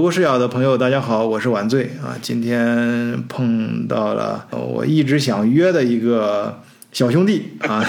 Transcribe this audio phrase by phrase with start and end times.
[0.00, 2.16] 国视角的朋友，大家好，我是晚醉啊。
[2.22, 7.84] 今天碰到了我一直想约的一个小兄弟啊，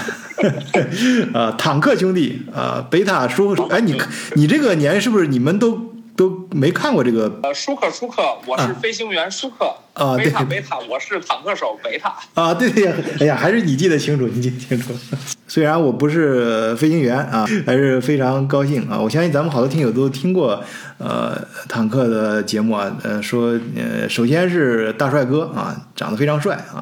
[1.32, 3.54] 啊， 坦克兄弟啊，贝塔叔。
[3.70, 3.96] 哎，你
[4.34, 5.91] 你这个年是不是你们都？
[6.22, 14.92] 都没看过这个呃，舒克舒克，我是飞行员舒克啊，贝塔贝塔，我是坦克手贝塔啊，对对呀，哎呀，还是你记得清楚，你记得清楚。
[15.48, 19.00] 虽然我不是飞行员啊，还是非常高兴啊。
[19.00, 20.62] 我相信咱们好多听友都听过
[20.98, 21.36] 呃
[21.68, 26.80] 坦克的节目啊，呃说呃首先是大帅哥啊，长得非常帅啊，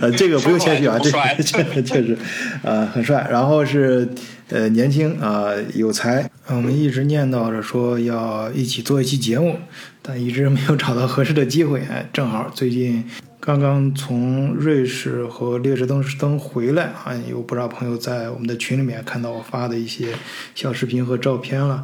[0.00, 1.10] 呃这个不用谦虚啊，这
[1.42, 2.16] 确确实
[2.62, 4.08] 呃很帅，然后是。
[4.48, 6.30] 呃，年轻啊，有才。
[6.46, 9.58] 我们一直念叨着说要一起做一期节目，
[10.00, 11.80] 但一直没有找到合适的机会。
[11.90, 13.04] 哎，正好最近
[13.40, 20.14] 刚刚从瑞士和列支敦士登回来啊，有不少朋友在我们的群里面看到我发的一些
[20.54, 21.82] 小视频和照片了。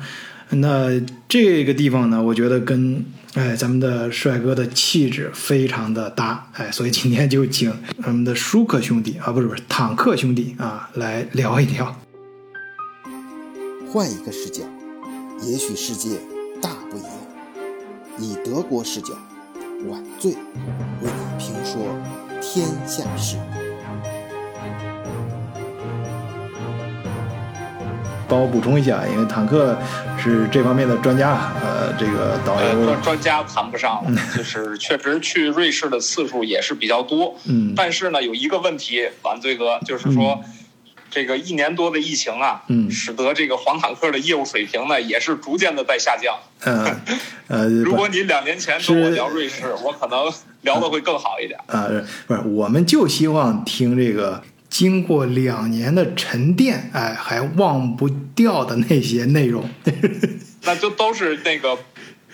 [0.51, 0.89] 那
[1.29, 6.47] 这个地方呢，我觉得跟哎咱们的帅哥的气质非常的搭。
[6.53, 11.97] 哎，所以今天就请咱们的舒克兄弟啊，不是不是坦克兄弟啊，来聊一聊。
[13.93, 14.63] 换一个视角，
[15.43, 16.17] 也许世界
[16.63, 17.11] 大不一样。
[18.19, 19.13] 以德国视角，
[19.87, 20.39] 晚醉为
[21.03, 21.83] 你评说
[22.41, 23.37] 天下事。
[28.27, 29.77] 帮我补充一下，因为坦克
[30.19, 34.03] 是这方面的专家，呃，这个导游专家谈不上，
[34.35, 37.35] 就是 确实去瑞士的次数也是比较多。
[37.45, 40.43] 嗯，但是呢，有一个问题，晚醉哥，就是说。
[41.13, 46.35] 这个一年多的疫情啊，嗯，使得这个黄坦克的业务水平呢，也是逐渐的在下降。
[46.65, 47.01] 嗯，
[47.49, 51.61] 呃， 如果你两年前跟我聊瑞士，我可能聊的会更好一点。
[51.67, 51.87] 啊，
[52.27, 59.69] 不是，我们就希望听这个经过两年的沉淀，哎，还忘不掉的那些内容。
[60.65, 61.79] 那就都是那个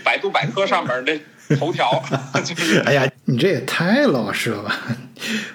[0.04, 2.00] 百度百科上面那头条。
[2.44, 4.78] 就是，哎呀，你这也太老实了吧？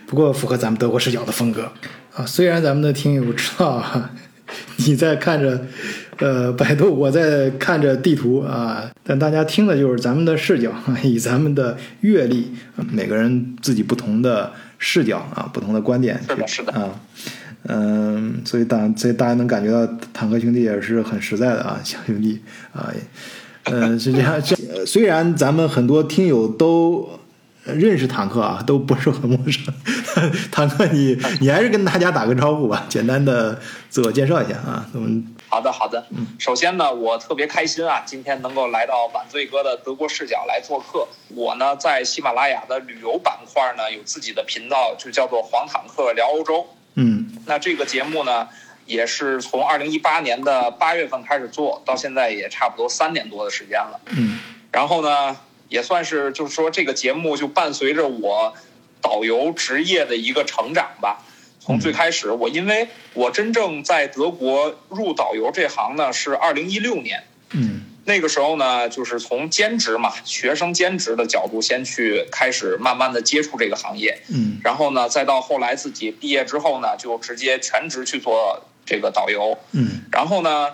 [0.05, 1.71] 不过符合咱们德国视角的风格。
[2.15, 4.11] 啊，虽然咱们的听友知道啊
[4.85, 5.59] 你在看着
[6.19, 10.71] 呃百度，我在看着地图啊，但大家听的就是咱们的视角，
[11.03, 12.51] 以咱们的阅历，
[12.91, 16.89] 每个人自己不同的视角啊，不同的观点，是的，是的啊，
[17.67, 22.39] 嗯，所以大所以大家能感觉到坦克兄弟也是很实在的啊，小兄弟
[22.73, 22.93] 啊，
[23.63, 27.09] 嗯，是这样，这虽然咱们很多听友都。
[27.65, 29.73] 认识坦克啊，都不是很陌生。
[30.51, 33.57] 坦克，你你还是跟大家打个招呼吧， 简单的
[33.89, 34.85] 自我介绍一下啊。
[34.93, 36.05] 我们好的好的，
[36.37, 41.07] 首先呢，我特别开心啊，今天能够来到晚醉哥的德国视角来做客。
[41.29, 46.67] 我呢，在喜马拉雅的旅游板块呢，有自己的频道，就叫做黄坦克聊欧洲。
[46.95, 48.47] 嗯，那这个节目呢，
[48.85, 54.01] 也是从二零一八年的八月份开始做到现在，也差不多三年多的时间了。
[54.07, 54.39] 嗯，
[54.71, 55.37] 然后呢？
[55.73, 58.53] 也算是，就是说，这个节目就伴随着我
[59.01, 61.25] 导游职业的一个成长吧。
[61.59, 67.23] 从最开始，我因为我真正在德国入导游这行呢，是二零一六年。
[67.53, 74.21] 嗯，那个时候呢，就是从兼职嘛，学生兼职的角度先去开始慢慢的接触这个行业。
[74.29, 79.57] 嗯，然后呢，再到后来自己毕业之后呢，就直接全职去做这个导游。
[79.71, 80.67] 嗯，然后呢，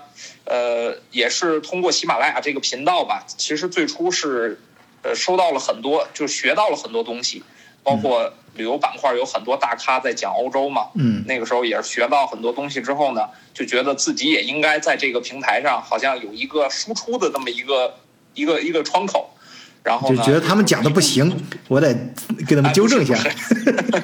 [0.44, 4.60] 呃，也是通过喜马拉雅这个频道吧，其实最初是。
[5.02, 7.42] 呃，收到了很多，就学到了很多东西，
[7.84, 10.88] 包括旅游板块有很多大咖在讲欧洲嘛。
[10.96, 13.22] 嗯，那个时候也是学到很多东西之后呢，
[13.54, 17.96] 就觉得自己也应该在这个平台上，好像有一个输出的这么一个
[18.34, 19.30] 一个一个窗口。
[19.82, 21.34] 然后就觉得他们讲的不行，
[21.70, 21.96] 我得
[22.46, 23.16] 给他们纠正一下。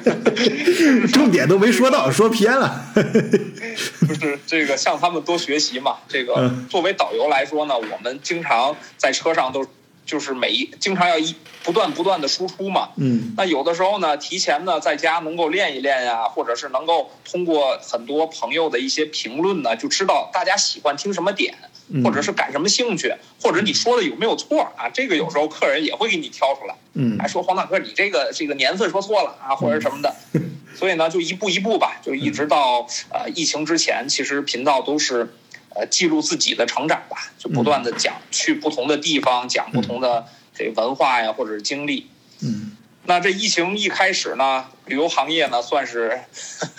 [1.12, 2.82] 重点都没说到，说偏了。
[4.08, 5.96] 就是这个向他们多学习嘛。
[6.08, 9.66] 这个作为导游来说呢，我们经常在车上都。
[10.06, 11.34] 就是每一经常要一
[11.64, 21.56] 不断不断的输出嘛，嗯，那有的时候呢，提前呢在家能够练一练呀，或者是能够通过很多朋友的一些评论呢，就知道大家喜欢听什么点，
[22.04, 23.12] 或者是感什么兴趣，
[23.42, 24.88] 或者你说的有没有错啊？
[24.88, 30.14] 这个有时候客人也会给你挑出来，嗯，还说黄大哥你这个这个年份说错了啊，或者什么的，
[30.78, 35.34] 所以呢就一步一步吧，就一直到呃疫情之前，其实频道都是。
[35.78, 40.24] 呃，记录自己的成长吧，就不断的讲去不同的地方，讲不同的
[40.54, 42.08] 这文化呀，或者是经历。
[42.42, 42.72] 嗯，
[43.04, 46.18] 那这疫情一开始呢，旅游行业呢算是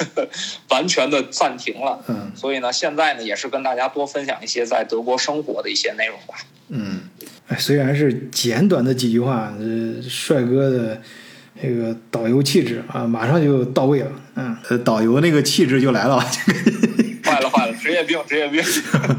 [0.69, 2.03] 完全的暂停了。
[2.07, 6.35] 嗯，所以呢，现在呢也是跟大家多分享一些在德国生活的一些内容吧。
[6.69, 7.01] 嗯，
[7.47, 11.01] 哎，虽然是简短的几句话，呃，帅哥的
[11.61, 14.11] 这个导游气质啊，马上就到位了。
[14.35, 16.23] 嗯，呃，导游那个气质就来了。
[18.07, 18.63] 病，职业病。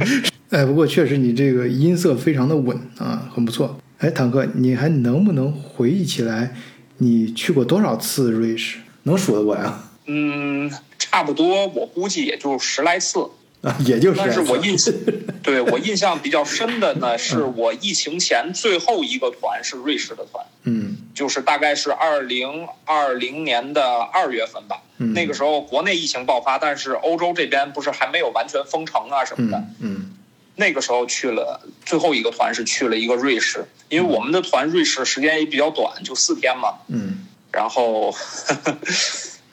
[0.50, 3.78] 哎，不过确实你这个音色非常的稳啊，很不错。
[3.98, 6.54] 哎，坦克，你还能不能回忆起来
[6.96, 8.78] 你去过多少次瑞士？
[9.02, 9.92] 能数得过来啊？
[10.06, 13.20] 嗯，差不多，我估计也就十来次。
[13.62, 14.18] 啊， 也就是。
[14.18, 14.94] 但是我印象，
[15.42, 20.44] 对我印象比较深的呢，是我疫情前最后一个团是瑞士的团。
[20.64, 20.96] 嗯。
[21.14, 23.82] 就是大概是二零二零年的
[24.12, 24.82] 二月份吧。
[24.98, 25.12] 嗯。
[25.12, 29.64] 那个时候国内疫情爆发，但是欧洲这边不是还没有完全封城啊什么的。
[29.80, 30.14] 嗯。
[30.54, 36.74] 那个时候去了最后一个团是去了一个瑞士，因为我们的团瑞士时间也比较短，就四天嘛。
[36.86, 37.26] 嗯。
[37.50, 38.14] 然后。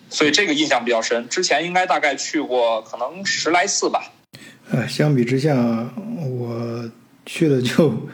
[0.09, 4.11] 所以这个印象比较深，之前应该大概去过可能十来次吧。
[4.71, 5.55] 呃，相比之下，
[6.27, 6.89] 我
[7.25, 8.07] 去的就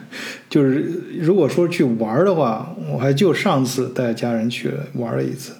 [0.50, 5.54] 就是如果说去玩的话，我还就上次带家人去玩了一次，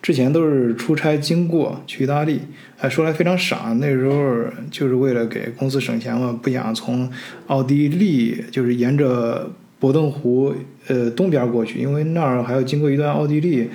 [0.00, 2.40] 之前都是出差经过去意大利。
[2.76, 7.08] 还说来非常傻，那时候就是为了给公司省钱嘛，不想从
[7.46, 9.48] 奥地利就是沿着
[9.78, 10.52] 博登湖
[10.88, 13.70] 呃东边过去，因为那儿还要经过一段奥地利。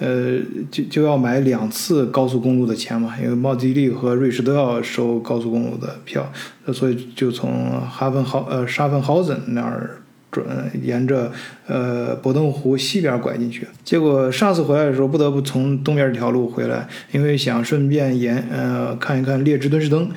[0.00, 0.38] 呃，
[0.70, 6.32] 就就要买两次高速公路的钱嘛，因为奥地利和瑞士都要收高速公路的票，
[6.72, 9.99] 所以就从哈芬豪呃沙芬豪森那儿。
[10.30, 10.44] 准
[10.82, 11.32] 沿着
[11.66, 20.08] 呃博登湖西边拐进去，结果上次回来的时候不得不从东边这条路回来，因为想顺便沿呃看一看列支敦士登。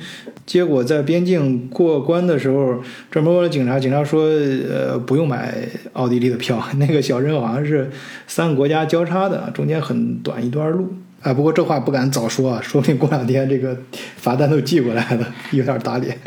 [0.46, 5.54] 结果在边境过关的时候，专门问了警察，警察说呃不用买
[5.94, 7.90] 奥地利的票， 那个小镇好像是
[8.26, 10.94] 三个国家交叉的，中间很短一段路。
[11.24, 13.74] 啊，不过这话不敢早说啊，说不定过两天这个
[14.18, 16.20] 罚单都寄过来了，有点打脸。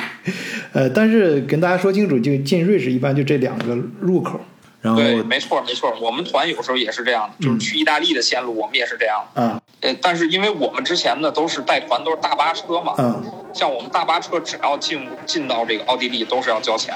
[0.74, 4.40] 呃，但是跟大家说清楚，就进瑞士一般就这两个入口。
[4.82, 9.24] 然后对，没错没错，我们团有时候也是这样的，就是去意大利的线路，我们也是这样。
[9.36, 9.62] 嗯。
[9.82, 12.96] 呃，但是因为我们之前呢都是带团，都是大巴车嘛。
[12.98, 13.24] 嗯。
[13.54, 16.96] 像我们大巴车，只要进进到这个奥地利，都是要交钱。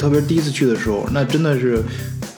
[0.00, 1.82] 特别是第一次去的时候，那真的是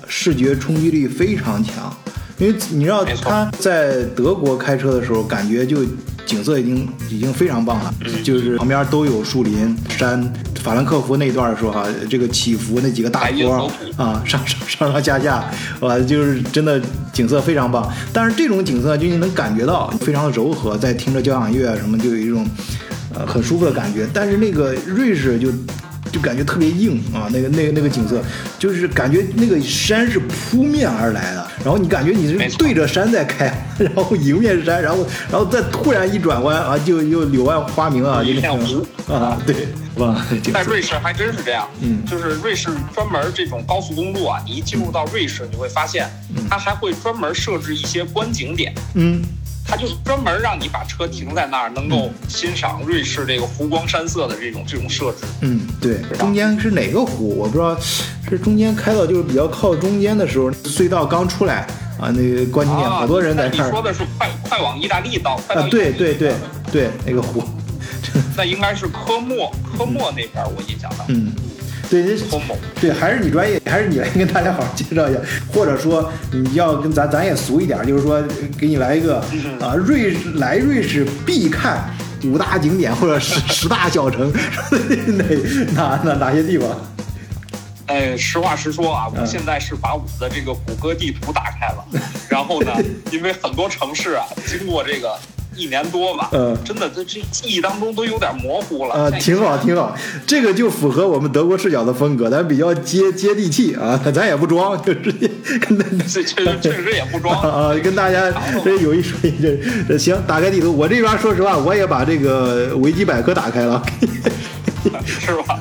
[0.08, 1.96] 视觉冲击力非常强，
[2.38, 5.84] 因为你知道他在德国开车的时候，感觉就
[6.26, 7.94] 景色已经已经非常棒了，
[8.24, 10.32] 就是旁边都有树林、山。
[10.62, 15.44] 法兰克福那段的时候哈，这个起伏那几个大坡啊，上上上上下下，
[15.80, 16.80] 哇，就是真的
[17.12, 17.92] 景色非常棒。
[18.12, 22.46] 但是这种景色就你能感觉到非常的柔和，在听着交响乐啊什么，就有一种
[23.12, 24.06] 呃很舒服的感觉。
[24.12, 25.48] 但是那个瑞士就。
[26.12, 28.22] 就感觉特别硬啊，那个那个那个景色，
[28.58, 38.86] 就是感觉那个山是扑面而来的，然后你感觉你是对着山在开，然后迎面是山，然后然后再突然一转弯啊，就又柳暗花明啊，一片湖。
[39.08, 39.66] 啊，对，
[39.96, 46.08] 哇，在瑞士还真是这样，嗯，就是瑞士专门这种高速公路啊，你一进入到瑞士，你会发现，
[46.48, 49.22] 它还会专门设置一些观景点，嗯。
[49.66, 55.18] 他就专门让你把车停在那儿，能够欣赏瑞士这个湖光山色的这种这种设置。
[55.40, 57.36] 嗯，对，中间是哪个湖？
[57.38, 57.76] 我不知道，
[58.28, 61.66] 是中间开到就是比较靠中间的时候，隧道刚出来
[61.98, 63.66] 啊，那个观景点好多人在那儿。
[63.66, 65.40] 你说的是快快往意大利到？
[65.48, 66.34] 啊，对对对
[66.70, 67.42] 对，那个湖。
[68.36, 71.16] 那应该是科莫科莫那边，我印象当中。
[71.16, 71.32] 嗯。
[71.92, 72.16] 对，
[72.80, 75.20] 对，还是你专业，还是你来跟大家好好介绍一下，
[75.52, 78.22] 或者说你要跟咱咱也俗一点，就是说
[78.58, 79.18] 给你来一个
[79.60, 81.84] 啊，瑞士来瑞士必看
[82.24, 84.32] 五大景点或者十十大小城，
[85.18, 85.24] 哪
[85.74, 86.70] 哪哪哪些地方？
[87.88, 91.84] 哎，实话实说啊，我现在是把我的这个谷歌地图打开了，
[92.26, 92.72] 然后呢，
[93.12, 95.14] 因为很多城市啊，经过这个。
[95.56, 98.94] 一年多吧，嗯，真的，这这记忆当中都有点模糊了。
[98.94, 99.94] 啊，挺好，挺好，
[100.26, 105.30] 这个就符合我们德国视角的风格，咱比较接接地气啊， 咱也不装，就直接
[106.08, 107.38] 确确 确实也不装。
[107.40, 108.32] 啊，跟大家
[108.64, 109.32] 这有一说一，
[109.88, 113.82] 这行，打开地图，我这边说实话，我也把这个维基百科打开了。
[115.06, 115.60] 是吧？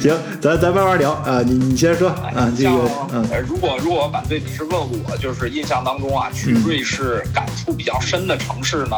[0.00, 1.42] 行，咱咱慢慢聊啊。
[1.44, 2.50] 你你先说啊。
[2.56, 8.96] 这个，嗯，如果如果反对，你是问我，就是印象当中啊，去瑞士感触比较深的城市呢？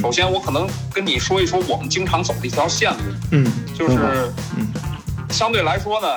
[0.00, 2.98] 首先，我可能跟你说一说我们经常走的一条线路。
[3.32, 3.96] 嗯，就是，
[4.56, 4.68] 嗯，
[5.30, 6.08] 相对来说呢，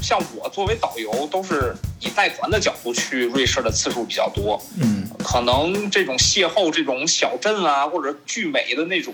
[0.00, 4.62] 像我作为导游，都是以带团的角度去瑞士的次数比较多。
[4.80, 9.12] 嗯，可能这种邂逅这种小镇啊，或者巨美的那种。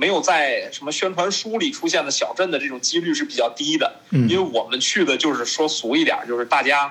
[0.00, 6.90] 没有在什么宣传书里出现的小镇的这种几率是比较低的，嗯，因为我们去的就是说俗一点，就是大家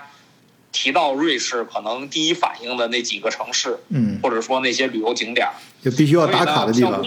[0.71, 5.49] 提到瑞士，可能第一反应的那几个城市，嗯，或者说那些旅游景点，
[5.83, 7.03] 就必须要打卡的地方，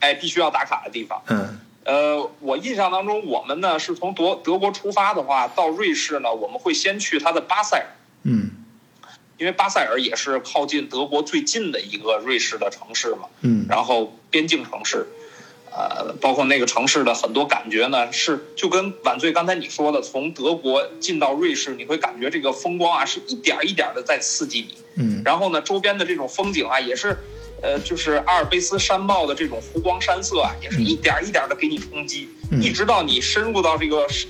[0.00, 7.86] 哎，必须要打卡的地方，嗯，呃，我印象当中，我们呢是从德德国出发的话，到瑞士呢，我们会先去它的巴塞尔，
[8.22, 8.50] 嗯，
[9.38, 15.06] 因为巴塞尔也是靠近德国最近的一个瑞士的城市嘛，嗯然后边境城市，
[15.70, 24.76] 呃，包括那个城市的很多感觉呢，是就跟晚醉刚才你说的，从德国进到瑞士，你会感觉这个风光啊，是一点儿一点的在刺激你。
[24.96, 27.16] 嗯然后呢，周边的这种风景啊，也是，
[27.62, 34.28] 呃，就是阿尔卑斯山脉的这种湖光山色啊，也是一点儿一点的给你冲击，嗯一直到你深入到这个山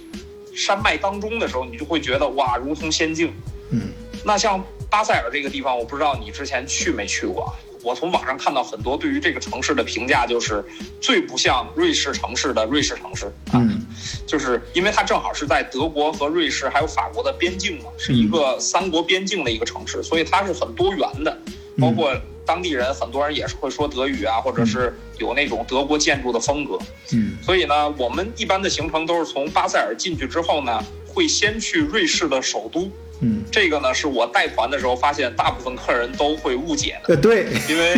[0.54, 3.32] 山脉当中的时候，你就会觉得哇，如同仙境。
[3.70, 3.88] 嗯
[4.24, 7.52] 那像巴塞尔这个地方，我不知道你之前去没去过啊。
[7.84, 10.64] 我从网上看到很多对于这个城市的评价，就是
[11.00, 13.86] 最不像瑞士城市的瑞士城市啊，嗯
[14.26, 21.38] 就是因为它正好是在德国和瑞士还有法国的边境嘛，是一个三国边境的一个城市，所以它是很多元的，
[21.78, 22.12] 包括
[22.44, 26.76] 当地人很多人也是会说德语啊，或者是有那种德国建筑的风格。
[27.12, 32.90] 嗯所以呢，我们一般的行程都是从巴塞尔进去之后呢，会先去瑞士的首都。
[33.20, 37.96] 嗯，这个呢，是我带团的时候发现大部分客人都会误解的，呃，对，因为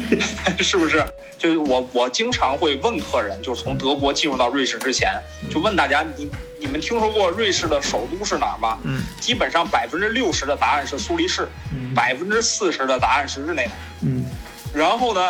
[0.62, 1.04] 是不是？
[1.38, 5.10] 就是我我经常会问客人，就是从德国进入到瑞士之前，
[5.50, 8.78] 就问大家，你你们听说过瑞士的首都是哪儿吗？
[8.84, 11.48] 嗯，基本上百分之六十的答案是苏黎世，
[11.94, 13.72] 百分之四十的答案是日内瓦。
[14.02, 14.24] 嗯。
[14.74, 15.20] 然后呢，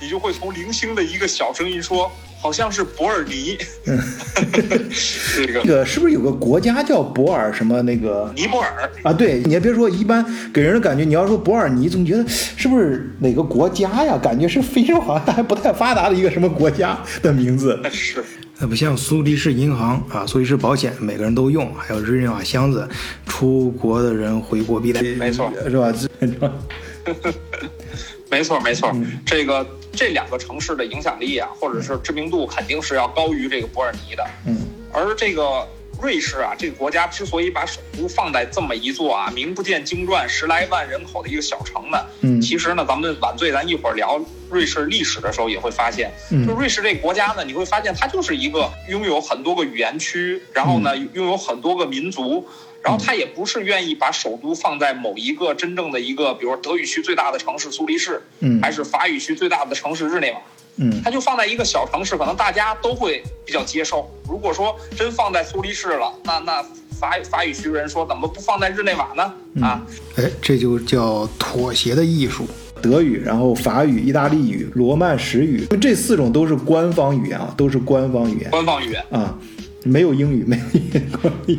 [0.00, 3.58] 你就会从零星的一个小声音说，好像是伯尔尼。
[3.86, 3.98] 嗯，
[4.52, 8.32] 这个这个是不是有个国家叫博尔什么那个？
[8.36, 14.16] 尼泊尔，啊，对，你还别说，一般给人的感觉，你要说博尔尼，总觉得是不是哪个国家呀？
[14.18, 17.78] 感觉是非洲好像还不太发达的一个什么国家的名字。
[17.90, 18.22] 是
[18.60, 22.88] 那不像苏黎世银行啊，苏黎世保险每个人都用，还有日内瓦箱子，
[23.26, 25.92] 出国的人回国必带，没错， 是吧？
[25.92, 26.52] 是吧？
[28.30, 29.64] 没错没错，嗯这个
[29.98, 34.24] 这两个城市的影响力啊，或者是知名度，肯定是要高于这个伯尔尼的。
[34.46, 34.56] 嗯
[34.92, 35.66] 而这个
[36.00, 52.46] 瑞士啊，这个国家之所以把首都放在这么一座啊名不见经传、十来万人口的一个小城呢，嗯其实呢，咱们晚醉咱一会儿聊瑞士历史的时候也会发现，嗯就瑞士这个国家呢，你会发现它就是一个拥有很多个语言区，然后呢嗯拥有很多个民族。
[52.82, 60.40] 然后他也不是愿意把首都放在某一个真正的一个，比如德语区最大的城市苏黎世，嗯还是法语区最大的城市日内瓦，
[60.76, 64.08] 嗯它就放在一个小城市，可能大家都会比较接受。
[64.28, 66.62] 如果说真放在苏黎世了，那那
[66.98, 69.34] 法法语区人说怎么不放在日内瓦呢？
[69.60, 69.84] 啊，
[70.16, 72.46] 哎，这就叫妥协的艺术。
[72.80, 79.04] 德语，然后法语、意大利语、罗曼史语，这四种都是官方语言啊，都是官方语言官方语言。
[79.10, 79.36] 啊，
[79.82, 80.62] 没有英语，没有
[81.48, 81.58] 英语。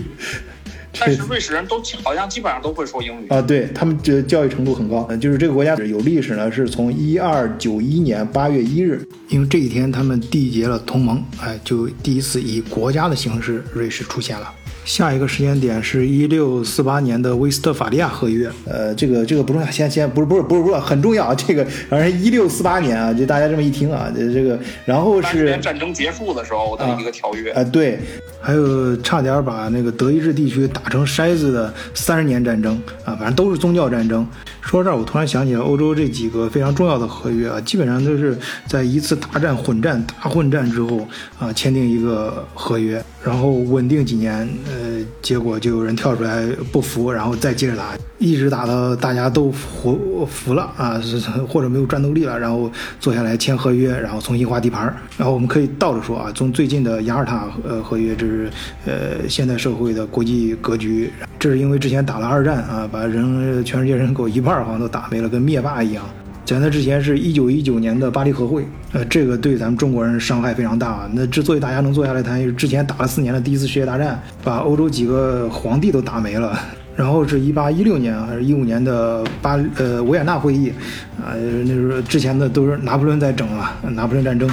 [0.99, 3.27] 但是瑞士人都好像基本上都会说英语。
[3.29, 14.53] 啊，对他们这教育程度很高，呃就是这个国家有历史呢，是从一二九一年八月一日，因为这一天他们缔结了同盟，哎，就第一次以国家的形式瑞士出现了。
[14.85, 27.51] 下一个时间点是一六四八年的威斯特法利亚合约，呃，这个这个不重要，先先不是不是不是不是很重要啊， 这个反正一六四八年啊，就大家这么一听啊，这这个然后是年战争结束的时候的一个条约。
[27.51, 27.99] 啊、对，
[28.41, 34.25] 还有差点把那个德意志地区打成筛子的三十年战争啊，反正都是宗教战争。
[34.69, 41.07] 说到这儿，我突然想起来，欧洲这几个非常重要的合约啊，基本上都是在一次大战、混战、大混战之后
[41.39, 51.01] 啊，签订一个合约，然后稳定几年，呃，结果就有人跳出来不服，然后再接着打，一直打到大家都服服了啊，
[51.49, 54.95] 或者没有战斗力了，然后坐下来签合约，然后重新划地盘儿。
[55.17, 58.47] 然后我们可以倒着说啊，从最近的雅尔塔呃合约，这是
[58.85, 66.03] 呃现代社会的国际格局，这是因为之前打了二战啊，把人全世界人口一半二好像都打没了，跟灭霸一样。
[66.45, 71.07] 在那之前是一九一九年的巴黎和会，呃，这个对咱们中国人伤害非常大。
[71.13, 76.59] 那之所以大家能坐下来谈，之前打了四年的第一次世界大战，把欧洲几个皇帝都打没了。
[76.95, 80.69] 然后是一八一六年还是一五年的巴呃维也纳会议，
[81.17, 81.31] 啊、
[81.63, 84.49] 那时候之前的都是拿破仑在整了，拿破仑战争，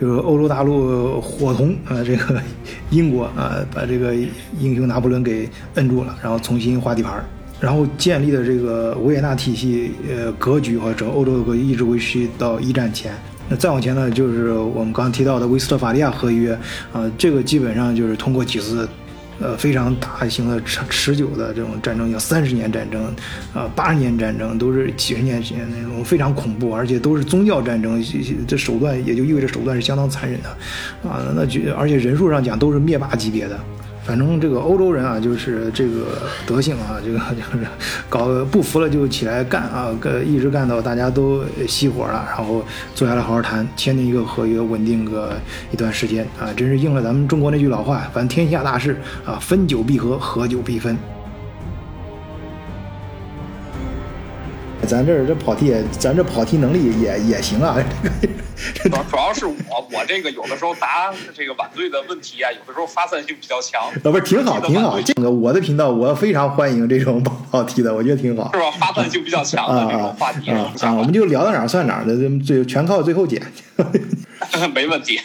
[0.00, 2.40] 就是欧洲大陆伙同啊、这个
[2.90, 4.12] 英国啊、把这个
[4.58, 7.24] 英雄拿破仑给摁住了，然后重新划地盘儿。
[7.60, 13.12] 然后建立的这个维也纳体系，呃，格局和整个欧洲的格局一直维持到一战前。
[13.48, 16.52] 那再往前呢，就是我们刚刚提到的威斯特法利亚合约，
[16.92, 18.88] 啊、这个基本上就是通过几次，
[19.38, 23.04] 呃，非常大型的持持久的这种战争，叫三十年战争，
[23.52, 28.02] 啊、八十年战争，都是几十年前那种非常恐怖，而且都是宗教战争，
[28.46, 30.48] 这手段也就意味着手段是相当残忍的，
[31.06, 33.60] 啊，那就而且人数上讲都是灭霸级别的。
[34.04, 37.66] 反正这个欧洲人啊，就是这个德性啊，这个就 是
[38.08, 42.62] 搞不服了就起来干啊，个一直干到大家都熄火了，然后
[42.94, 45.32] 坐下来好好谈，签订一个合约，稳定个
[45.72, 50.96] 一段时间啊，真是应了咱们中国那句老话，反正天下大事啊，分久必合，合久必分。
[54.86, 57.74] 咱这儿这跑题也，咱这跑题能力也也行啊。
[58.84, 59.54] 主主要是我
[59.92, 63.82] 我这个有的时候答这个晚队的问题啊，有的时候发散性比较强。
[63.82, 68.50] 啊，不是挺好挺好，这个我的频道我非常欢迎这种跑题的，我觉得挺好。
[68.52, 68.70] 是吧？
[68.78, 73.40] 发散性比较强的这种话题啊啊，我们就聊到哪儿算哪儿的，最全靠最后剪。
[74.74, 75.18] 没问题。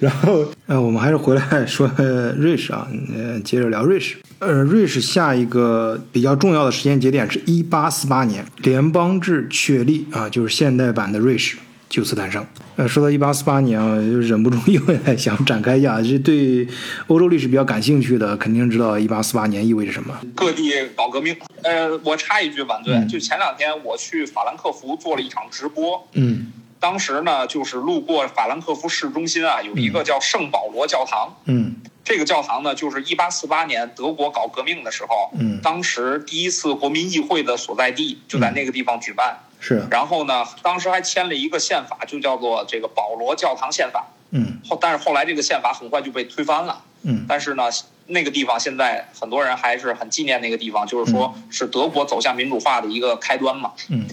[0.00, 1.90] 然后呃，我们还是回来说
[2.36, 4.16] 瑞士啊，呃，接着聊瑞士。
[4.40, 11.56] 呃，瑞士下一个比较重要的时间节点是1848年，联邦制确立啊，就是现代版的瑞士
[11.94, 12.44] 就此诞生。
[12.74, 14.82] 呃，说到一八四八年啊，就忍不住又
[15.16, 16.66] 想展开一下，这对
[17.06, 20.12] 欧洲历史比较感兴趣的肯定知道一八四八年意味着什么。
[20.34, 21.36] 各地搞革命。
[21.62, 26.04] 呃，我插一句，晚队，就前两天我去法兰克福做了一场直播。
[26.14, 26.50] 嗯。
[26.80, 31.32] 当时呢，就是路过法兰克福市中心啊，有一个叫圣保罗教堂。
[31.44, 39.38] 嗯，这个教堂呢，就是一八四八年德国搞革命的时候，嗯，当时第一次国民议会的所在地就在那个地方举办。
[39.66, 39.82] 是。
[39.90, 44.04] 然后呢，当时还签了一个宪法，就叫做这个保罗教堂宪法。
[44.30, 44.60] 嗯。
[44.68, 46.82] 后，但是后来这个宪法很快就被推翻了。
[47.02, 47.24] 嗯。
[47.26, 47.62] 但是呢，
[48.08, 53.72] 那个地方现在很多人还是很纪念那个地方，就是说是德国走向民主化的一个开端嘛。
[53.88, 54.04] 嗯。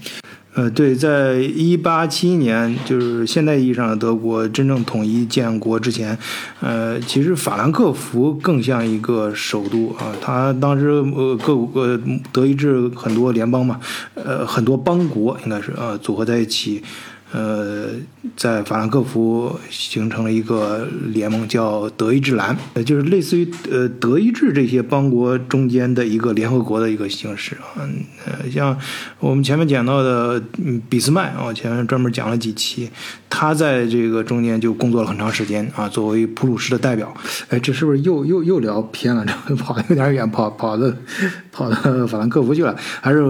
[0.54, 6.18] 呃，对，在一八七一年，就是现代意义上的德国真正统一建国之前，
[6.60, 10.14] 呃，其实法兰克福更像一个首都啊。
[10.22, 12.00] 它当时呃各呃
[12.34, 13.80] 德意志很多联邦嘛，
[14.16, 16.84] 呃很多邦国应该是呃组合在一起。
[17.32, 17.92] 呃，
[18.36, 27.88] 在法兰克福形成了一个联盟，叫德意志兰，呃，就是类似于呃德意志这些邦国中间的一个联合国的一个形式啊。
[28.26, 28.78] 呃，像
[29.20, 30.44] 我们前面讲到的
[30.90, 32.90] 俾斯麦啊，前面专门讲了几期，
[33.30, 37.14] 他在这个中间就工作了很长时间啊，作为普鲁士的代表。
[37.48, 39.26] 哎，这是不是又又又聊偏了？
[39.48, 40.94] 这跑的有点远，跑跑的
[41.50, 43.22] 跑到法兰克福去了，还是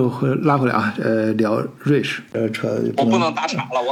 [0.42, 0.92] 拉回来啊？
[1.00, 2.68] 呃，聊瑞士，呃，扯
[2.98, 3.91] 我不能打岔了，我。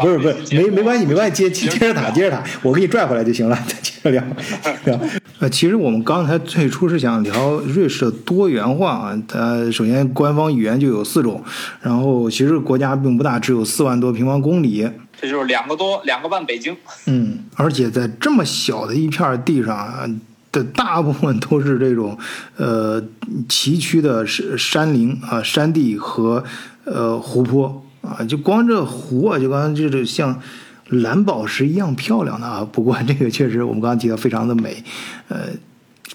[0.00, 4.10] 不是不是，没没关系没关系，接接 接着打接着打，我给你拽回来就行了，再 接着
[4.84, 5.00] 聊。
[5.38, 11.42] 呃，其实我们刚才最初是想聊瑞士的多元化啊，它首先官方语言就有四种，
[11.80, 14.88] 然后其实国家并不大，只有四万多平方公里，
[15.20, 16.76] 这就是两个多两个半北京。
[17.06, 20.18] 嗯，而且在这么小的一片地上
[20.50, 22.18] 的大部分都是这种
[22.56, 23.02] 呃
[23.48, 26.42] 崎岖的山山林啊山地和
[26.84, 27.84] 呃湖泊。
[28.02, 30.40] 啊，就光这湖啊，就刚刚就是像
[30.88, 32.66] 蓝宝石一样漂亮的啊。
[32.70, 34.82] 不过这个确实我们刚刚提到非常的美，
[35.28, 35.48] 呃，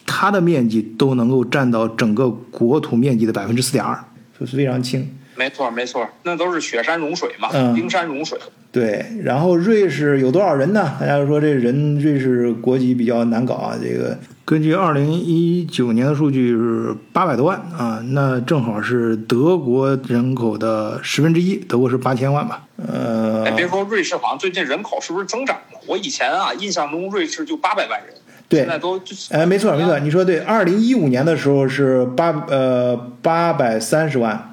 [0.06, 3.98] 它的面积都能够占到整个国土面积的百分之四点二，
[4.40, 5.08] 就是非常轻。
[5.36, 8.38] 没错没错，那都是雪山融水嘛，冰山融水。
[8.72, 10.94] 对，然后瑞士有多少人呢？
[11.00, 13.78] 大家说这人瑞士国籍比较难搞啊。
[13.80, 22.66] 这个根据二零一九年的数据是八百多万啊，那正好是德国人口的十分之一，德国是八千万吧。
[22.78, 25.80] 呃，哎，别说瑞士，好像最近人口是不是增长了？
[25.86, 28.16] 我以前啊印象中瑞士就八百万人，
[28.50, 34.53] 对，现在都哎，没错没错，你说对，二零一五年的时候是八呃八百三十万。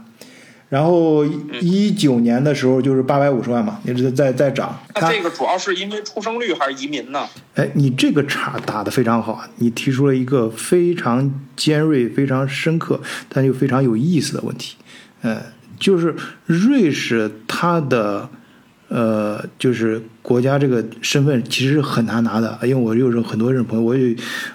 [0.70, 1.22] 然后
[1.60, 4.80] 一九年的时候就是八百五十万嘛，一直在在涨。
[4.94, 7.28] 那这个主要是因为出生率还是移民呢？
[7.56, 14.76] 哎，你这个茬打得非常好，你提出了一个非常尖锐、非常深刻，但又非常有意思的问题。
[15.20, 15.42] 呃，
[15.78, 16.14] 就是
[16.46, 18.30] 瑞士它的。
[18.90, 24.02] 呃，就是国家这个身份其实很难拿的，因为我有很多人朋友，我就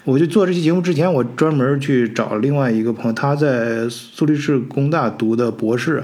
[0.04, 6.04] 我就做这期节目之前，我专门去找另外一个朋友，他在苏黎世工大读的博士，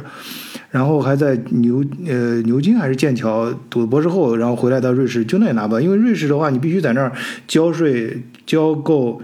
[0.69, 7.11] 然后还在牛呃牛津还是剑桥读博士后，然后回来到瑞士，就那也拿不到，因为瑞士的话，你必须在那儿
[7.49, 9.21] 交税交够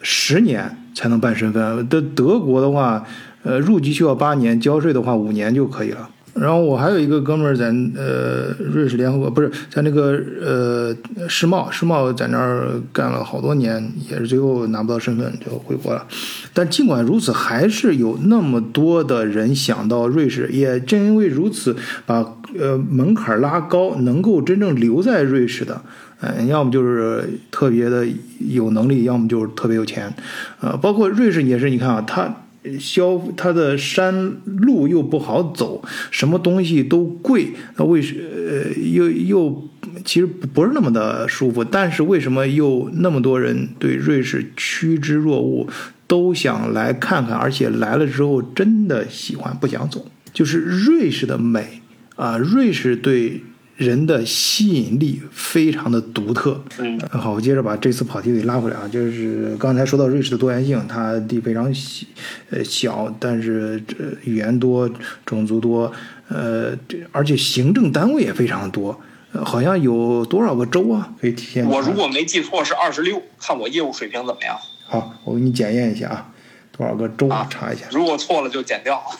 [0.00, 3.04] 十年才能办身份，德德国的话，
[3.42, 6.08] 呃入籍需要八年，交税的话五年就可以了。
[6.34, 7.66] 然后我还有一个哥们儿在
[7.96, 16.04] 呃瑞士联合国，不是在那个呃世贸，世贸在那儿干了好多年，也是最后拿不到身份就回国了。
[16.52, 22.16] 但尽管如此，还是有那么多的人想到瑞士，也正因为如此，把
[22.58, 25.80] 呃门槛拉高，能够真正留在瑞士的，
[26.20, 28.04] 嗯，要么就是特别的
[28.40, 30.12] 有能力，要么就是特别有钱，
[30.60, 32.34] 呃，包括瑞士也是，你看啊，它。
[32.80, 39.68] 消它的山路又不好走，什么东西都贵，那为什呃又又
[40.04, 45.68] 其实不是那么的舒服，但是为什么又那么多人对瑞士趋之若鹜，
[46.06, 51.82] 都想来看看，而且来了之后真的喜欢，不想走，就是瑞士的美
[52.16, 53.42] 啊，瑞士对
[53.76, 56.62] 人的吸引力非常的独特。
[56.78, 62.06] 嗯，好，我接着把这次跑题给拉回来啊，就是刚才说到瑞士的多元性，它地非常小，
[62.50, 64.88] 呃小，但是这语言多，
[65.26, 65.90] 种族多，
[66.28, 68.98] 呃，这而且行政单位也非常多，
[69.32, 71.12] 呃好像有多少个州啊？
[71.20, 71.66] 可以体现。
[71.66, 74.56] 我如果没记错是二十六，看我业务水平怎么样。
[74.86, 76.30] 好，我给你检验一下啊，
[76.76, 77.28] 多少个州？
[77.28, 77.86] 啊查一下。
[77.90, 79.02] 如果错了就剪掉。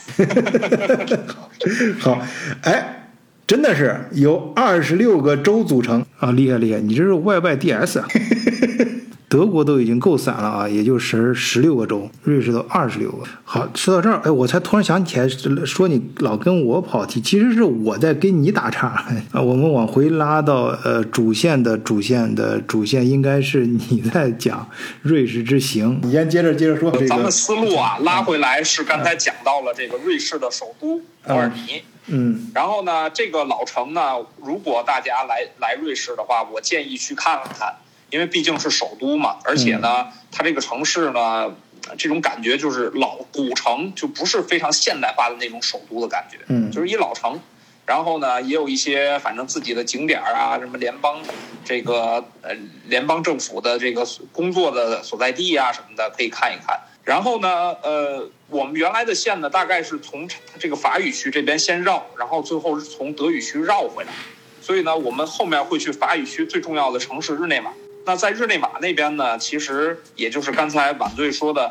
[1.99, 2.21] 好，
[2.63, 3.04] 哎，
[3.47, 6.81] 真的是由二十六个州组成啊，厉害厉害！
[6.81, 8.09] 你这是 YYDS 啊。
[9.27, 13.25] 德国都已经够散了啊，也就十十六个州，瑞士都二十六个。
[13.43, 15.29] 好，说到这儿，哎，我才突然想起来，
[15.67, 19.43] 说你老跟我跑题，其实是我在跟你打岔 啊。
[19.43, 24.67] 我们往回拉到呃主线的主线的主线，应该是你在讲
[25.03, 25.99] 瑞士之行。
[26.05, 31.79] 你先接着接着说这个咱们，思路啊拉回来是刚才讲到了这个瑞士的首都伯尔尼。
[31.79, 31.83] 嗯
[32.55, 37.77] 然后呢，这个老城呢，如果大家来来瑞士的话，我建议去看看，
[38.11, 41.55] 因为毕竟是首都嘛，而且呢，它这个城市呢，
[41.97, 47.41] 这种感觉就是老古城，就不是非常现代化的那种首都的感觉，嗯就是一老城。
[47.87, 51.21] 然后呢，也有一些反正自己的景点儿啊，什么联邦
[51.67, 52.55] 这个呃
[52.87, 56.81] 联邦政府的这个工作的所在地啊什么的，可以看一看。
[57.05, 57.49] 然后呢，
[57.83, 60.27] 呃，我们原来的线呢，大概是从
[60.59, 64.11] 这个法语区这边先绕，然后最后是从德语区绕回来。
[64.63, 67.73] 所以呢，我们后面会去法语区最重要的城市日内瓦。
[68.07, 71.71] 那在日内瓦那边呢，其实也就是刚才晚醉说的，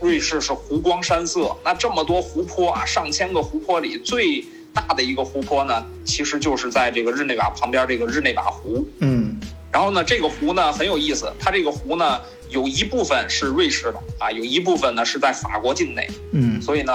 [0.00, 1.56] 瑞士是湖光山色。
[1.64, 8.84] 那这么多湖泊啊，上千个湖泊里最大的一个湖泊呢，其实就是在这个日内瓦旁边这个日内瓦湖。
[8.98, 9.33] 嗯
[9.74, 16.62] 然后呢，这个湖呢很有意思，它这个湖呢有一部分是瑞士的啊，有一部分呢是在法国境内，嗯。
[16.62, 16.92] 所以呢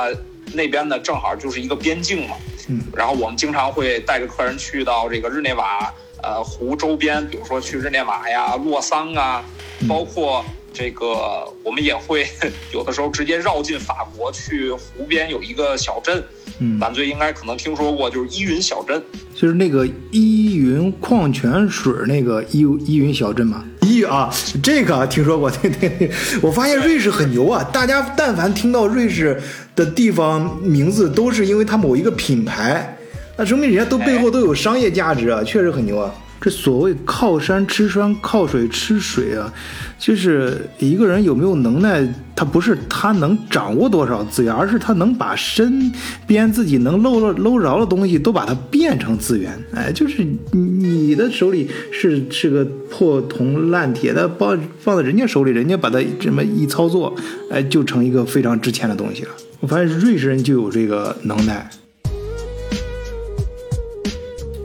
[0.54, 2.38] 那边呢正好就是一个边境嘛。
[2.70, 2.82] 嗯。
[2.96, 9.44] 然后我们经常会带着客人去到这个日内瓦呃湖周边，比如说去日内瓦呀、洛桑啊，
[9.86, 12.26] 包括这个我们也会
[12.72, 16.24] 有的时候直接绕进法国去湖边有一个小镇，
[16.60, 19.02] 嗯，晚醉应该可能听说过，就是依云小镇。
[19.34, 23.64] 就是那个依云矿泉水那个依依云小镇嘛。
[23.82, 24.30] 依啊，
[24.62, 27.64] 这个听说过， 对对对，我发现瑞士很牛啊！
[27.74, 29.42] 大家但凡听到瑞士
[29.76, 32.98] 的地方名字，都是因为它某一个品牌，
[33.38, 36.14] 那说明人家都背后都有商业价值啊，确实很牛啊。
[36.42, 39.54] 这所谓靠山吃山，靠水吃水啊，
[39.98, 45.92] 就是一个人有没有能耐，他不是他能掌握多少资源，而是他能把身
[46.26, 49.52] 边自己能搂了搂着的东西都把它变成资源。
[49.74, 57.14] 哎，就是你的手里是是个破铜烂铁的，放放在人家手里，人家把它这么一操作，
[57.52, 59.30] 哎，就成一个非常值钱的东西了。
[59.60, 61.70] 我发现瑞士人就有这个能耐。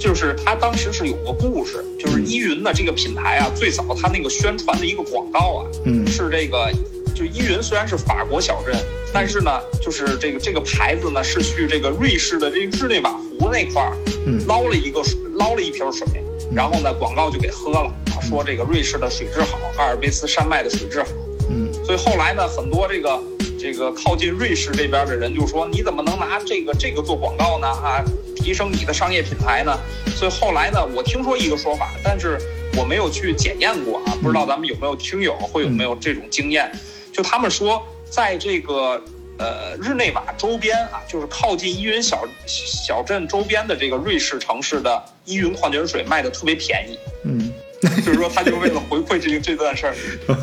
[0.05, 6.07] 就是他当时是有个故事，就是依云的这个品牌啊，最早他那个宣传的一个广告啊，嗯。
[6.07, 6.71] 是这个，
[7.15, 8.77] 就依云虽然是法国小镇，
[9.15, 14.47] 但是呢，就是这个这个牌子呢是去这个瑞士的这个日内瓦湖那块儿，嗯。
[14.47, 16.07] 捞了一个水，捞了一瓶水，
[16.53, 21.09] 然后呢广告就给喝了，啊说这个瑞士的水质好，阿尔卑斯山脉的水质好，
[21.49, 21.73] 嗯。
[21.83, 23.19] 所以后来呢，很多这个
[23.65, 27.67] 这个靠近瑞士这边的人就说，你怎么能拿这个这个做广告呢？
[27.67, 28.05] 啊，
[28.37, 29.75] 提升你的商业品牌呢？
[30.15, 32.39] 所以后来呢，我听说一个说法，但是
[32.77, 36.71] 我没有去检验过啊，不知道咱们有没有听友会有没有这种经验？
[37.11, 39.03] 就他们说，在这个
[39.39, 46.99] 呃日内瓦周边啊，就是靠近依云小小镇周边的这个瑞士城市的依云矿泉水卖的特别便宜。
[47.25, 47.51] 嗯
[48.05, 49.95] 就是说他就为了回馈这个这段事儿。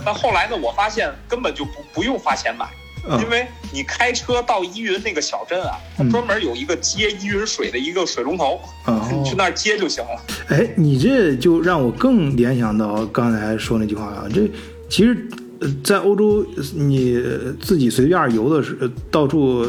[0.03, 2.71] 但后来呢，我发现根本就不不用花钱买，啊
[3.19, 10.21] 因为你开车到依云那个小镇啊，它嗯专门有一个接依云水的一个水龙头，啊你去那儿接就行了。
[10.49, 14.29] 哎，你这就让我更联想到刚才说那句话了。
[14.33, 14.47] 这
[14.89, 15.37] 其实，呃
[15.83, 16.43] 在欧洲，
[16.75, 17.21] 你
[17.59, 18.75] 自己随便游的时，
[19.11, 19.63] 到处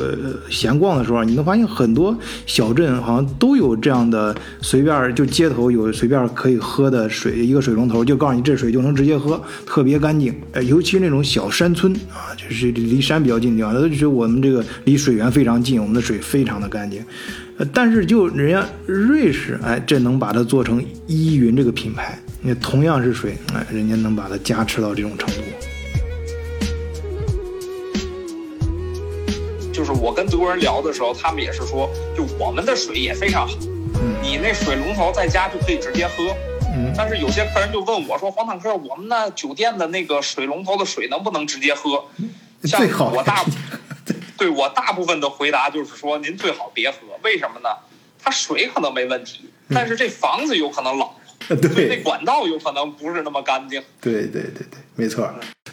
[0.48, 10.34] 闲逛的时候，你能发现很多小镇好像都有这样的随便就街头有随便可以喝的水，一个水龙头就告诉你这水就能直接喝，特别干净。
[10.52, 17.04] 呃，尤其是那种小山村啊，就是离山比较近的地方，那就是我们这个离水源非常近，我们的水非常的干净。
[17.58, 25.42] 呃，但是就人家瑞士，哎，这能把它做成依云这个品牌，那同样是水，哎，人家能把它加持到这种程度。
[30.42, 33.54] 国人聊的时候，他们也是说，就我们的水也非常好，
[33.94, 34.16] 嗯。
[34.20, 36.34] 你那水龙头在家就可以直接喝。
[36.74, 36.92] 嗯。
[36.96, 42.04] 但是有些客人就问我说：“黄坦克，我们那酒店的那个水龙头的水能不能直接喝？”
[42.64, 42.80] 像
[43.14, 43.44] 我大，
[44.36, 44.48] 对。
[44.48, 47.68] 我大部分的回答就是说，您最好别喝，为什么呢？
[48.20, 51.08] 它水可能没问题，但是这房子有可能冷，
[51.48, 53.80] 所以那对管道有可能不是那么干净。
[54.00, 55.28] 对对对对，没错。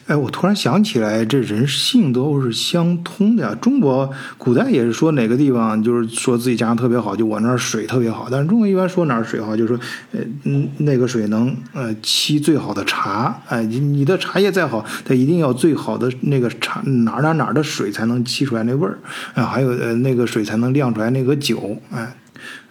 [0.08, 3.55] 哎，我突然想起来，这人性都是相通的呀。
[3.62, 8.27] 中国古代也是说哪个地方就是说自己家乡特别好，就我那儿水特别好。
[8.32, 9.79] 但是中国一般说哪儿水好，就是说，
[10.13, 13.39] 呃，嗯，那个水能呃沏最好的茶。
[13.47, 18.97] 哎，你你的茶叶再好，它一定要最好的那个茶哪儿哪儿哪儿的水才能沏出来那味儿
[19.36, 21.77] 啊，还有呃那个水才能酿出来那个酒。
[21.91, 22.15] 哎，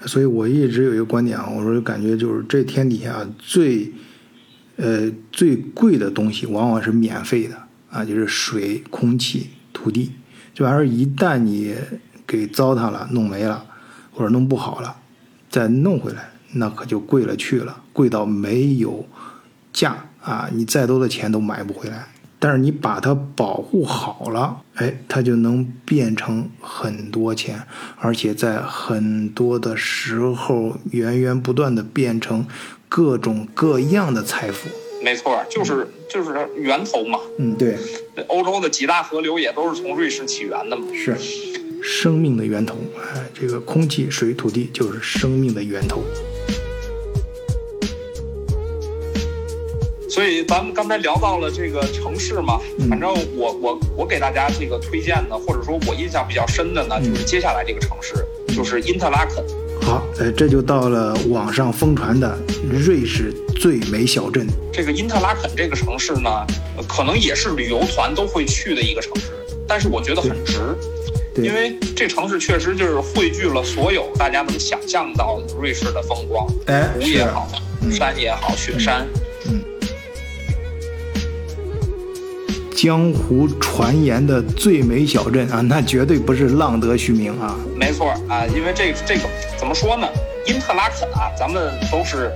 [0.06, 3.92] 所以我一直有一个观点啊，我说感觉就是这天底下最。
[4.80, 7.56] 呃，最贵的东西往往是免费的
[7.90, 10.12] 啊，就是水、空气、土地。
[10.54, 11.74] 这玩意儿一旦你
[12.24, 13.66] 给糟蹋了、弄没了，
[14.12, 14.94] 或者弄不好了，
[15.50, 19.04] 再弄回来，那可就贵了去了，贵到没有
[19.72, 20.48] 价啊！
[20.52, 22.06] 你再多的钱都买不回来。
[22.38, 27.62] 但是你把它保护好了，哎，它就能变成很多钱，
[27.98, 32.46] 而且在很多的时候源源不断的变成
[32.88, 34.68] 各种各样的财富。
[35.03, 37.18] 没错，就是就是源头嘛。
[37.38, 37.77] 嗯，对，
[38.29, 40.87] 欧洲的几大河流也都是从瑞士起源的嘛。
[40.92, 41.16] 是
[41.83, 42.77] 生命的源头。
[43.14, 46.03] 哎，这个空气、水、土地就是生命的源头。
[50.18, 52.59] 所以咱们刚才聊到了这个城市嘛，
[52.90, 59.37] 反正我我我给大家这个推荐的，或者说我印象比较深的呢，就是接下来这个城市，就是因特拉肯。
[59.81, 62.37] 好，呃，这就到了网上疯传的
[62.68, 64.44] 瑞士最美小镇。
[64.72, 66.44] 这个因特拉肯这个城市呢，
[66.76, 69.31] 呃可能也是旅游团都会去的一个城市，
[69.68, 70.59] 但是我觉得很值，
[71.37, 77.48] 因为这城市确实就是汇聚了所有大家能想象到的瑞士的风光，哎，湖也好，
[77.92, 79.07] 山也好，雪山。
[82.80, 87.56] 江湖传言的最美小镇啊，那绝对不是浪得虚名啊。
[87.74, 89.22] 没错啊，因为这这个
[89.56, 90.06] 怎么说呢？
[90.46, 92.30] 因特拉肯啊，咱们都是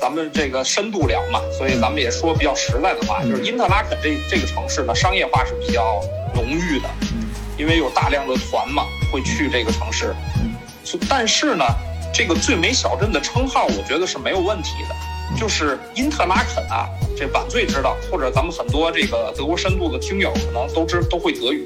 [0.00, 6.00] 咱们这个深度聊嘛，所以咱们也说比较实在的话，就是因特拉肯这这个城市呢，商业化是比较
[6.32, 6.88] 浓郁的，
[7.58, 10.14] 因为有大量的团嘛会去这个城市。
[11.08, 11.64] 但是呢，
[12.14, 14.94] 这个最美小镇的称号，我觉得是没有问题的。
[15.36, 21.64] 就是因特拉肯啊，这晚最知道，或者咱们很多这个德国深度的听友可能都知都会德语，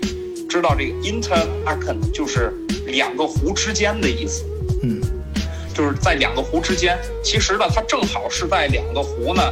[0.48, 2.52] 知道这个 Interlaken 就是
[2.86, 4.44] 两个湖之间的意思。
[4.82, 5.00] 嗯，
[5.74, 6.98] 就是在两个湖之间。
[7.22, 9.42] 其实呢，它正好是在两个湖呢，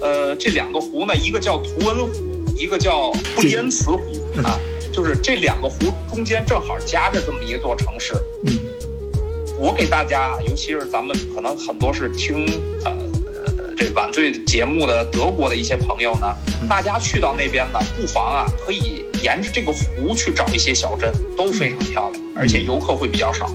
[0.00, 2.10] 呃，这两个湖呢，一个叫图恩湖，
[2.56, 4.00] 一个叫布里恩茨湖
[4.44, 4.60] 啊，
[4.92, 5.76] 就是这两个湖
[6.14, 8.14] 中间正好夹着这么一座城市。
[8.44, 8.58] 嗯，
[9.58, 12.46] 我给大家，尤其是咱们可能很多是听
[12.84, 12.92] 呃
[13.80, 16.36] 呃这晚醉节目的德国的一些朋友呢，
[16.68, 23.46] 大家去到那边呢，不妨啊可以沿着这个湖去找一些小镇，都非常漂亮，而且游客会比较少。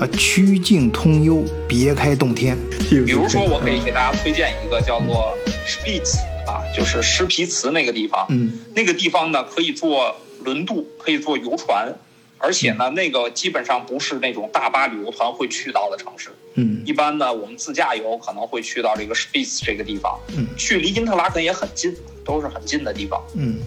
[0.00, 2.56] 啊，曲径通幽，别开洞天。
[2.90, 5.32] 比如说，我可以给大家推荐一个叫做
[5.66, 8.26] Spitz 啊，就是施皮茨那个地方。
[8.28, 11.94] 嗯，那个地方呢，可以坐轮渡，可以坐游船，
[12.38, 16.30] 而且呢，那个基本上不是那种大巴旅游团会去到的城市。
[16.54, 16.82] 嗯。
[16.84, 20.46] 一般呢，我们自驾游可能会去到这个 Spitz 这个地方，嗯。
[20.56, 23.22] 距离因特拉肯也很近，都是很近的地方。
[23.34, 23.58] 嗯。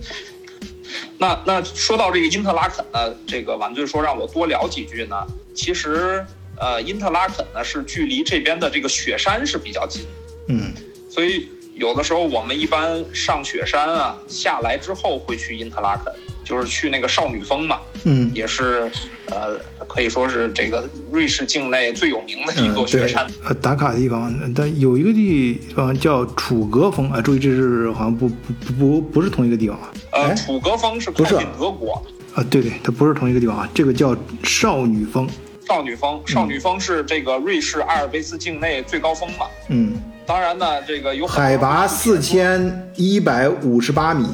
[1.18, 5.16] 那那说到这个因特拉肯呢，这个晚醉说让我多聊几句呢。
[5.54, 6.26] 其实，
[6.58, 10.06] 呃，因特拉肯呢是距离这边的这个雪山是比较近，
[10.48, 10.74] 嗯。
[11.10, 16.14] 所以有的时候我们一般上雪山啊，下来之后会去因特拉肯，
[16.46, 18.90] 就是去那个少女峰嘛，嗯也是
[19.28, 19.58] 呃
[19.88, 29.92] 可以说是这个瑞士境内最有名的一座雪山。，呃，打卡的地方，但有一个地方叫楚格峰啊，注意这是好像不不不不不是同一个地方啊。
[30.12, 35.28] 呃，哎楚格峰是靠近德国，啊，对对，它不是同一个地方啊，这个叫少女峰。
[35.68, 39.46] 少女峰，少女峰是这个瑞士阿尔卑斯境内最高峰嘛。
[39.68, 39.94] 嗯，
[40.26, 44.26] 当然呢，这个有海拔四千一百五十八米。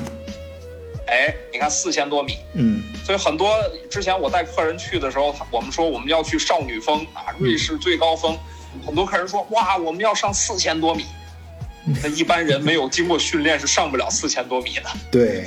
[1.08, 3.56] 哎，你看四千多米，嗯所以很多
[3.90, 8.38] 之前我带客人去的时候，他我们说我们要去少女峰啊，瑞士最高峰，
[8.86, 11.06] 很多客人说哇，我们要上四千多米。
[12.02, 14.90] 那一般人没有经过训练是上不了四千多米的。
[15.12, 15.46] 对，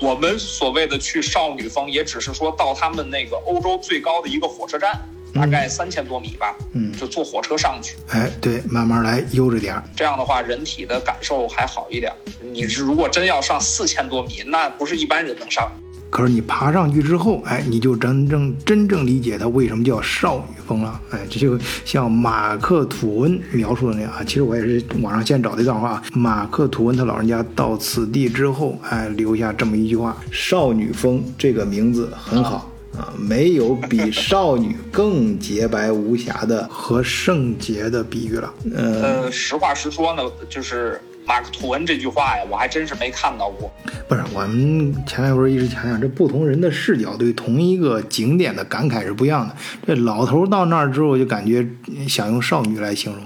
[0.00, 4.98] 我们所谓的去少女峰，也只是说到他们那个欧洲最高的一个火车站，
[5.34, 7.96] 大概三千多米吧，嗯就坐火车上去。
[8.10, 9.82] 哎，对，慢慢来，悠着点儿。
[9.96, 12.12] 这样的话，人体的感受还好一点。
[12.52, 15.70] 你是如果真要上四千多米，那不是一般人能上。
[16.10, 21.00] 可是你爬上去之后，哎，你就真正真正理解它为什么叫少女峰了。
[21.10, 24.22] 哎，这就像马克吐温描述的那样啊。
[24.24, 38.54] 其实我也是网上现找的一段话，马克吐温他老人家到此地之后，哎，留下这么一句话：“少女峰这个名字很好啊，没有比少女更洁白无瑕的和圣洁的比喻了。
[38.74, 43.72] 呃，呃，实话实说呢，就是马克吐温这句话呀，我还真是没看到过。
[44.06, 49.56] 不是，我们前来不是一直强调，这不同人的视角对同一个景点的感慨是不一样的。
[49.86, 51.66] 这老头到那儿之后就感觉
[52.06, 53.24] 想用少女来形容，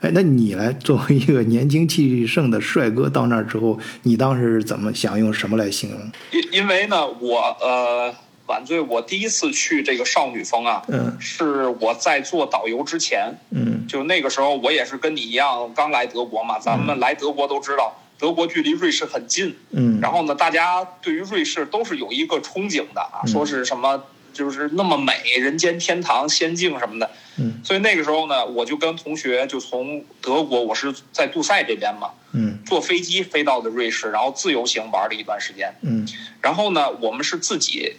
[0.00, 6.00] 哎，那你来作为一个年轻气盛的帅哥到那儿之后，你当时怎么想用什么来形容？
[6.30, 8.14] 因因为呢，我呃。
[8.50, 11.16] 晚醉，我第一次去这个少女峰啊，嗯。
[11.20, 13.86] 是我在做导游之前，嗯。
[13.86, 27.60] 就那个时候我也是跟你一样刚来德国嘛，咱们来德国都知道，德国距离瑞士很近，嗯，然后呢，大家对于瑞士都是有一个憧憬的啊，说是什么就是那么美，人间天堂、仙境什么的，嗯。
[27.64, 32.58] 所以那个时候呢，我就跟同学就从德国，我是在杜塞这边嘛，嗯。
[32.64, 36.06] 坐飞机飞到的瑞士，然后自由行玩了一段时间，嗯。
[36.40, 37.96] 然后呢，我们是自己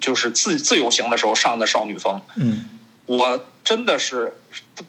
[0.00, 2.70] 就是自自由行的时候上的少女峰，嗯。
[3.06, 4.36] 我真的是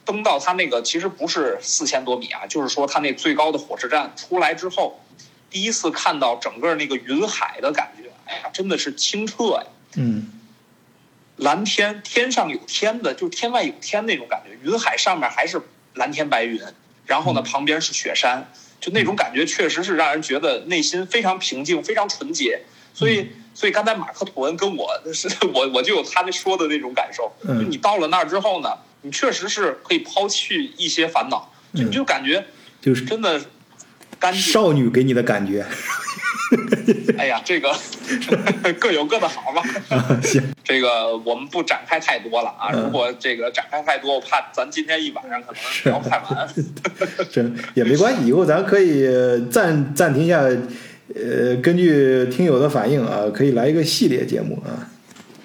[0.03, 4.99] 登到它那个其实不是四千多米啊，就是说它那最高的火车站出来之后，
[5.51, 9.67] 第一次看到整个那个云海的感觉，哎呀，真的是清澈呀，
[9.97, 10.31] 嗯。
[11.35, 15.61] 蓝天天上有天的，就是天外有天那种感觉，云海上面还是
[15.93, 16.59] 蓝天白云，
[17.05, 22.61] 然后呢旁边是雪山，就那种感觉确实是让人觉得内心非常平静，非常纯洁，
[22.95, 23.29] 所以。
[23.57, 28.69] 所以刚才马克吐温跟我是 我我就有他那说的那种感受，就嗯你到了那儿之后呢，
[29.01, 32.45] 你确实是可以抛弃一些烦恼，就你就感觉
[32.79, 33.41] 就是真的
[34.19, 34.39] 干净。
[34.39, 35.65] 少女给你的感觉。
[37.17, 37.75] 哎呀，这个
[38.79, 39.61] 各有各的好嘛。
[39.89, 46.47] 啊，行，这个我们不展开太多了啊，嗯如果这个展开太多，我怕咱今天一晚上可能聊不太完。
[47.31, 49.03] 真也没关系，以后咱可以
[49.49, 50.41] 暂暂停一下，
[51.23, 54.89] 呃，根据听友的反应啊，可以来一个系列节目啊。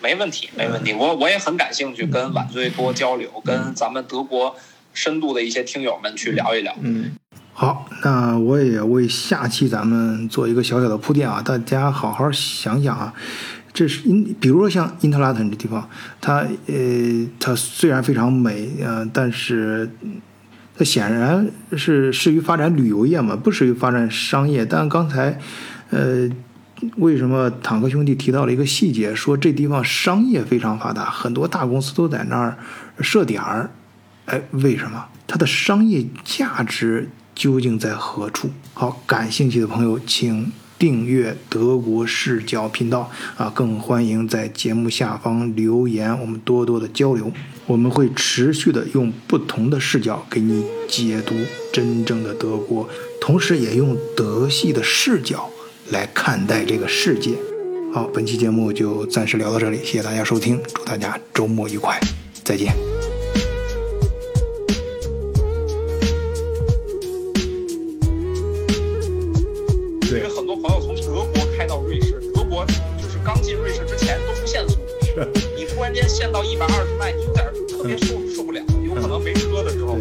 [0.03, 0.93] 没问题，没问题。
[0.93, 4.55] 我我也很感兴趣，跟晚醉多交流，跟咱们德国
[4.93, 6.75] 深度的一些听友们去聊一聊。
[6.83, 7.13] 嗯，
[7.53, 13.15] 好，那我也为下期咱们做一个小小的铺垫啊，大家好好想想啊。
[13.73, 15.89] 这是因，比如说像因特拉肯这地方，
[16.21, 19.89] 它呃，它虽然非常美，呃，但是
[20.77, 24.65] 它显然是适于发展旅游业嘛，不适于发展商业。
[24.65, 25.39] 但刚才，
[25.91, 26.29] 呃，
[26.97, 32.57] 为什么坦克兄弟提到了一个细节，说这地方商业非常发达，很多大公司都在那儿
[33.01, 33.71] 设点儿。
[34.27, 35.07] 哎，为什么？
[35.27, 38.51] 它的商业价值究竟在何处？
[38.75, 47.31] 好，感兴趣的朋友请订阅德国视角频道啊，更欢迎在节目下方留言，我们多多的交流。
[47.67, 51.37] 我们会持续的用不同的视角给你解读
[51.73, 52.89] 真正的德国，
[53.21, 55.49] 同时也用德系的视角
[55.91, 57.37] 来看待这个世界。
[57.95, 61.97] 好，本期节目就暂时聊到这里，谢谢大家收听，祝大家周末愉快，
[62.43, 62.92] 再见。
[76.23, 79.99] 限到一百二十迈，你有点特别受受不了，有可能没车的时候。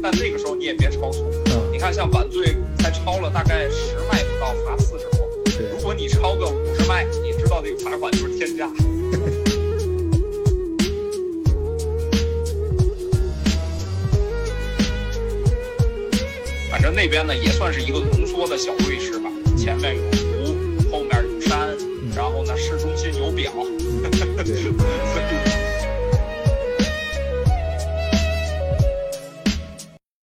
[0.00, 1.28] 但那个时候你也别超速。
[1.46, 5.26] 嗯，你看，像晚醉才超了大概十迈不到，罚四十多。
[5.72, 8.70] 如果你超个五十迈，你知道这个罚款就是天价。
[16.70, 20.54] 反正那边呢也算是一个浓缩的小瑞士吧，前面有湖，
[20.92, 21.76] 后面有山，
[22.14, 23.52] 然后呢市中心有表。
[24.44, 24.54] 对。